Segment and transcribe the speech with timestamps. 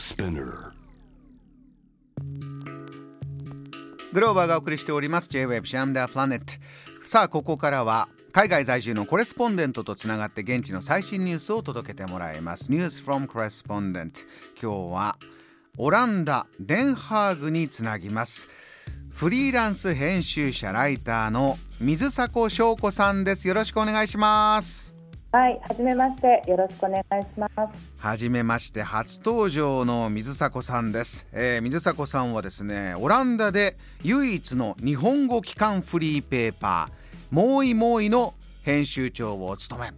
[0.00, 0.72] Spinner.
[4.14, 5.28] グローバーがお送りしております。
[5.28, 6.54] J-Web シャムダープラネット
[7.06, 12.72] さあここからは海外在住のコレスポンデントとつながって現地の最新ニュースを届けてもらいます。
[12.72, 14.24] ニュース from Correspondent
[14.60, 15.18] 今日は
[15.76, 18.48] オランダデンハーグにつなぎます。
[19.10, 23.46] フリーランス編集者ライターの水迫翔子さんです。
[23.46, 24.94] よろしくお願いします。
[25.32, 27.54] はい、はじめまして、よろしくお願いします。
[27.98, 36.92] はじめまして初登場の水迫さんです、えー水迫さんはですねオランダで唯一の日本語機関フリーペーパー
[37.30, 39.92] 「モーイモーイ」の編集長を務め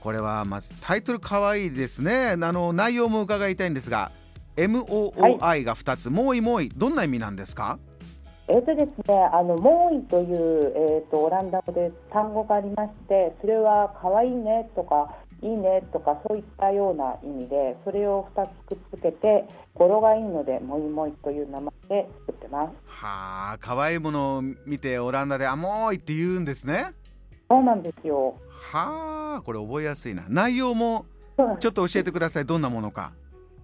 [0.00, 2.30] これはまずタイトルかわいいですね。
[2.32, 4.12] あの内容も伺いたいんですが
[4.56, 7.78] MOOI が2つ、モーイモーイどんな意味なんですか？
[8.50, 22.72] えーとですね、あのモーイという、えー、とオランダ語で単語がありまして、それは可愛いねとかいいねとかそういったような意味で、それを2つくっつけて語呂がいいのでモイモイという名前で作ってます。
[22.86, 26.86] はあ可愛いものを見てオランダで「あモーイ」って言うんですね。
[27.48, 28.34] そうなんですよ。
[28.48, 30.24] はあこれ覚えやすいな。
[30.28, 31.06] 内容も
[31.60, 32.46] ちょっと教えてください。
[32.46, 33.12] どんなものか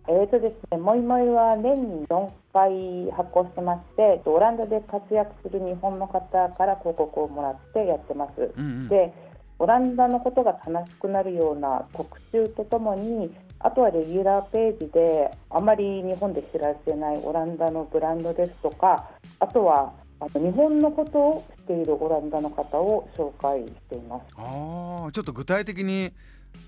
[0.08, 8.52] えーとですね、モイモイは年に4回発行してまして、オランダで活躍する日本の方から広告をもらってやってます。
[8.56, 9.12] うんうんで
[9.58, 19.08] オランダのことが楽しくなるような特集とともにあとはレギュラーページであまり日本で知られていないオランダのブランドですとか
[19.40, 24.24] あとはあの日本のことを知っているオランダの方を紹介しています。
[24.36, 26.12] ああちょっと具体的に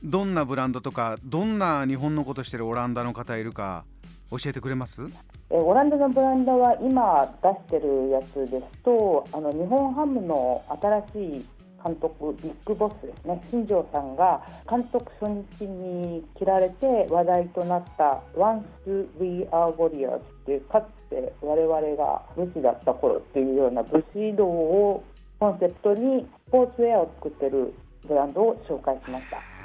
[0.02, 3.84] どんなブランドとかどんな日本のことしてるオランダの方いるか
[4.30, 5.02] 教えてくれます？
[5.50, 11.46] えオランダのブランドは今出してるやつですとあの日本ハムの新しい
[11.82, 18.62] 監督ビッグボスですね新庄さんが監督初日に着られて話題となった「Once
[19.18, 25.02] We Are Warriors」っていうかつて我々が武士だった頃っていうような武士道を
[25.38, 27.72] コンセプトにスポーツウェアを作ってる
[28.06, 29.57] ブランドを紹介しました。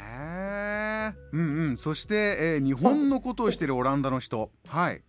[1.32, 1.78] うんうん。
[1.78, 4.50] そして、えー日本のことをしてるオランダの人。
[4.68, 5.02] はい。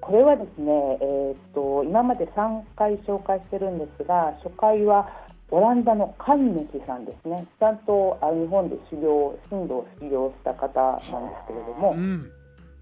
[0.00, 5.08] これはですね、えーっと今まで3回紹介してるんですが初回は
[5.50, 7.46] オランダの神主さんですね。
[7.58, 11.92] ちゃんとあ日本で修行神道を修行した方なんですけれども。
[11.92, 12.30] うん。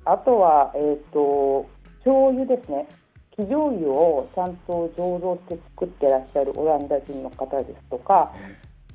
[0.05, 1.67] あとは、えーっと
[1.99, 2.89] 醤油ですね。
[3.37, 8.33] 生醤油をちゃんと醸造して作ってらっしゃるオランダ人の方ですとか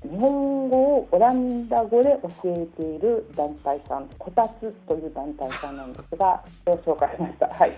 [0.03, 7.47] 日本語をオランダ語で教えている団体さんこたつという団体さんなんですがそれを紹介しました。
[7.47, 7.71] はい。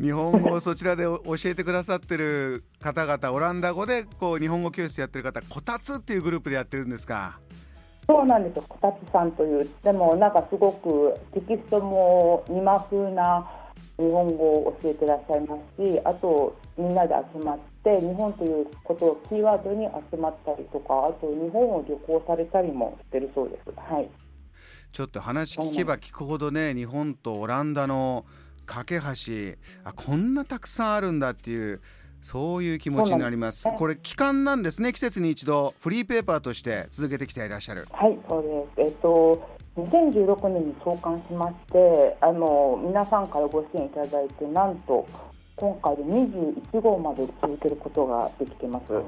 [0.00, 7.40] 日本語をそちらでお教えてくださってる方々オランダ語でこう日本語教室やってる方こたつっていうグループでやってるんですか？
[8.06, 13.46] そうなんですよ、こたつさんという、でもなんかすごくテキストも今風な
[13.98, 23.70] 日本語を教えてらっしゃいますし、あとみんなで集まって、日本ということをキーワードに集まったりとか、あと日本を旅行されたりもしてるそうです。
[23.76, 24.08] はい、
[24.92, 28.24] ちょっと話聞けば聞くほどね日本とオランダの
[28.66, 31.80] 架け橋あこんなたくさんあるんだっていう
[32.20, 38.42] そういう気持ちになりますこれ期間なんですね季節に一度フリーペーパーとして続けてきていらっしゃるはい、そう
[38.76, 38.88] です。
[38.88, 45.06] えっと2016年に創刊しまして、あの皆さんからご支援いただいて、なんと
[45.58, 48.92] 今回で21号まで続けることができてます。
[48.92, 49.04] はい。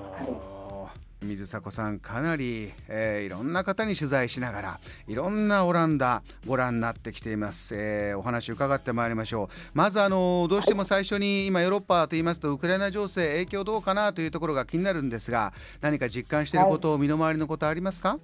[1.23, 9.49] 水迫さんかなり、えーいろんな方に取材しながらいろんなオランダご覧になってきています、えーお話伺ってまいりましょう。
[9.75, 18.19] まずあのどうしても最初に今ヨーロッパと言いますとウクライナ情勢影響どうかなというところが気になるんですが何か実感していること、身の回りのことありますか？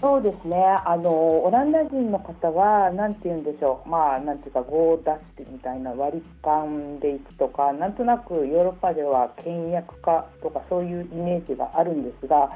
[0.00, 0.56] そうですね。
[0.84, 3.88] あのオランダ人の方はなんて言うんでしょう。
[3.88, 12.50] まあなんていうかゴーダッシュみたいな割り勘でいくとか、なんとなくヨーロッパでは倹約家とかそういうイメージがあるんですが、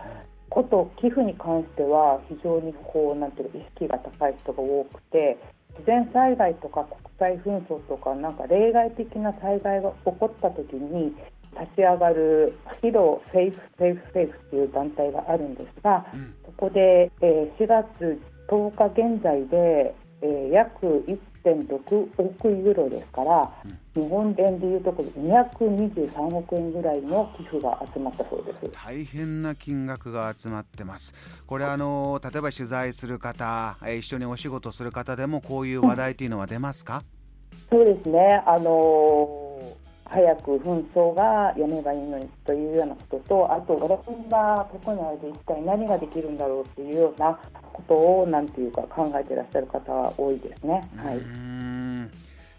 [0.50, 5.38] こと寄付に関しては非常にこうなんていうか意識が高い人が多くて。
[5.78, 6.84] 自然災害とか
[7.18, 11.14] 国際紛争とかなんか例外的な災害が起こった時に
[11.52, 12.52] 立ち上がる
[12.82, 21.04] ヒロセーフセーフセーフっていう団体があるんですが、んこで、えー4月10日現在で、えー約
[21.44, 23.50] 1.6億ユーロですから、
[23.94, 28.70] 日本円でいうところ223億円ぐらいの寄付が集まったそうです。
[28.72, 31.14] 大変な金額が集まってます。
[31.46, 37.04] これあの例えば取材する方えー一緒にお仕事する方でもこういう話題というのは出ますか、
[37.70, 39.37] そうですね、あのー
[40.08, 47.38] 早く紛争がやめばいいのにというようなことと、あと、オランダ国内で一体何ができるんだろうというような
[47.72, 50.88] ことを、なんていうか、考えていらっしゃる方は多いですね。
[50.96, 51.47] はい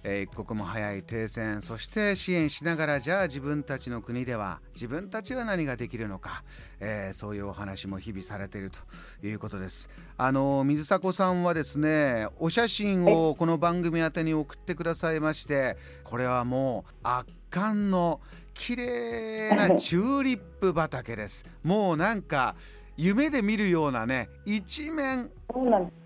[0.04, 6.44] えー、一刻も早い停戦そして支援しながらじゃあ自分たちの国では自分たちは何ができるのか、
[6.80, 8.80] えー、そういうお話も日々されていると
[9.26, 9.90] いうことです。
[10.18, 18.20] あの水迫さんはですねお写真をこの番組宛てに送ってくださいましてこれはもう圧巻の
[18.54, 21.46] 綺麗な チューリップ畑です。
[21.64, 22.56] もうなんか
[22.98, 25.32] 夢で見るようなね一面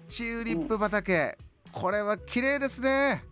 [0.08, 1.36] チューリップ畑、
[1.72, 3.24] これは綺麗ですね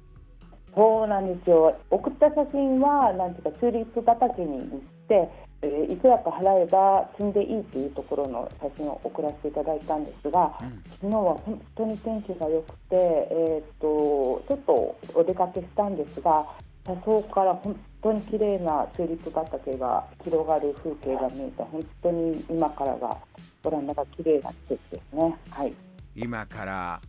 [0.76, 1.78] そうなんですよ。
[1.90, 5.30] 送った写真はなんていうかチューリップ畑に行って、
[5.64, 16.46] えー、いくらか払えば積んでいいというところの写真を送らせていただいたんですが、うん、昨日は本当に天気が良くて、えーと、ちょっとお出かけしたんですが
[16.86, 23.18] 車窓から本当に綺麗なチューリップ畑が広がる風景が見えて本当に今からが
[23.64, 25.36] オランダが綺麗な季節ですね。
[25.52, 25.74] はい、
[26.16, 27.02] 今から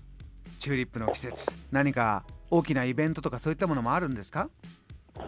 [0.58, 4.50] チューリップの季節何か大きなイベントとかそういったものもあるんですか？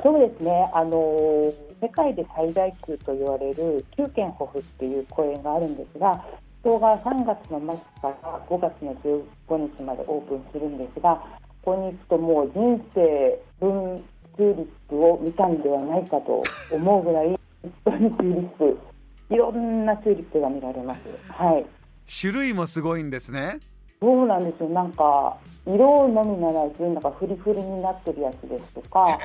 [0.03, 6.23] そうですねあの世界で最大級と言われるキューケンホフっていう公園があるんですが
[6.62, 8.94] 人が3月の末から5月の
[9.49, 11.17] 15日までオープンするんですが
[11.62, 14.05] ここに行くともう人生分
[14.37, 16.43] チューリップを見たんではないかと
[16.73, 18.79] 思うぐらい本当にチューリップ
[19.31, 21.00] いろんなチューリップが見られます。
[21.31, 21.67] はい。
[22.21, 23.61] 種類もすごいんですね。
[24.04, 24.68] そうなんですよ。
[24.68, 29.18] なんか色のみならずなんかフリフリになってるやつですとか、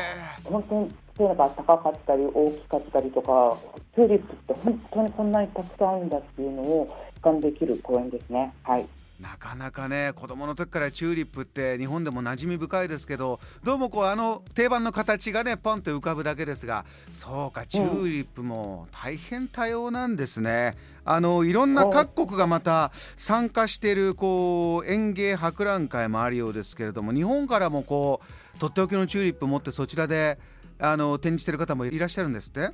[0.45, 3.57] 本当に背が高かったり大きかったりとか、
[3.93, 8.53] チューリップって本当にこんなにたくさんあるんだっていうのを俯瞰できる公園ですね。
[8.63, 8.87] はい。
[9.19, 20.77] なかなかね子供の時からチューリップって日本でも馴染み深いですけどどうもこうあの定番の形がねポンと浮かぶだけですがそうかチューリップも大変多様なんですね。
[21.03, 28.21] あのいろんな各国がまた参加しているこう園芸博覧会もあるようですけれども日本からもこ
[28.55, 30.37] うとっておきのチューリップ持ってそちらで
[30.77, 32.69] あの展示している方もいらっしゃるんですって？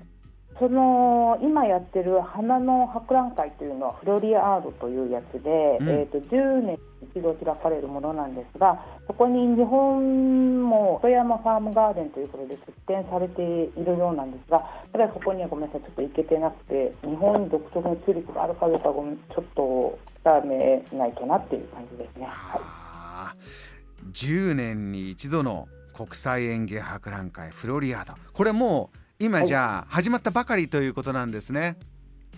[0.58, 14.64] その今やってる花の博覧会というのはフロリアードというやつで、うん、えーと、10年に一度開かれるものなんですがそこに日本も富山ファームガーデンということで出展されているようなんですが
[14.94, 22.26] ただそこにはごめんなさいちょっと行けてなくて日本独特のチューリップがあるかどうかごめんちょっと伝めないとなっていう感じですね。
[22.28, 31.78] はい、10年に一度の国際園芸博覧会フロリアードこれもう今じゃあ始まったばかりということなんですね。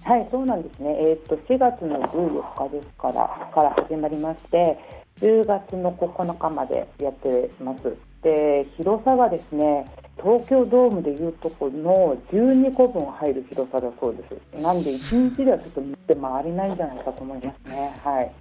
[0.04, 0.96] はい、そうなんですね。
[1.10, 4.78] えっ、と4月の14日ですからから始まりまして、
[5.20, 7.96] 10月の9日までやってます。
[8.22, 14.64] で、広さがですね、東京ドームでいうとこの12個分入る広さだそうです。
[14.64, 18.00] なんで1日ではちょっと見て回りないんじゃないかと思いますね。
[18.04, 18.32] はい。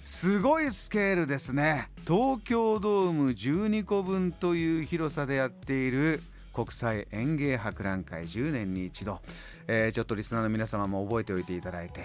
[0.00, 1.88] すごいスケールですね。
[2.06, 6.22] 東京ドーム12個分という広さでやっている
[6.52, 9.20] 国際園芸博覧会10年に一度、
[9.66, 12.00] えー、ちょっとリスナーの皆様も覚えておいていただいて、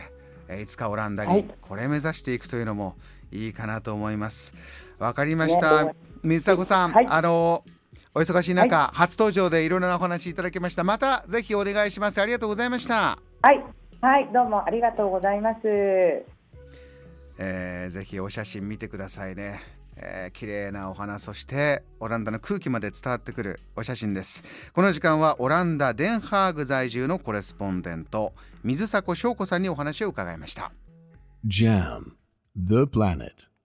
[0.47, 2.95] えー、いつかオランダにこれ目指していくというのも
[3.31, 4.53] いいかなと思います。
[4.99, 5.93] わかりました。
[6.23, 7.63] 水迫さん、はい、あの
[8.15, 10.83] お忙しい中、はい、初登場でいろいろなお話いただきました。
[10.83, 12.21] またぜひお願いします。
[12.21, 13.19] ありがとうございました。
[13.41, 13.63] はい。
[14.01, 14.65] はいどうも。
[14.65, 16.37] ありがとうございます。
[17.39, 19.59] えー、ぜひお写真見てくださいね
[19.99, 24.43] えー、綺麗なお花そしてオランダの空気まで伝わってくるお写真です。
[24.73, 30.71] この時間はオランダデンハーグ在住のコレスポンデント水迫翔子さんにお話を伺いました。
[31.45, 32.13] JAM
[32.55, 33.56] The Planet.